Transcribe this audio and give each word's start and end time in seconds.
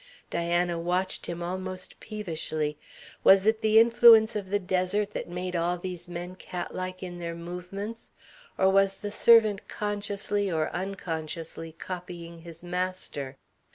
Diana 0.31 0.79
watched 0.79 1.27
him 1.27 1.43
almost 1.43 1.99
peevishly. 1.99 2.75
Was 3.23 3.45
it 3.45 3.61
the 3.61 3.77
influence 3.79 4.35
of 4.35 4.49
the 4.49 4.57
desert 4.57 5.11
that 5.11 5.29
made 5.29 5.55
all 5.55 5.77
these 5.77 6.07
men 6.07 6.33
cat 6.33 6.73
like 6.73 7.03
in 7.03 7.19
their 7.19 7.35
movements, 7.35 8.09
or 8.57 8.67
was 8.71 8.97
the 8.97 9.11
servant 9.11 9.67
consciously 9.67 10.51
or 10.51 10.71
unconsciously 10.71 11.73
copying 11.73 12.39
his 12.41 12.63
master? 12.63 13.37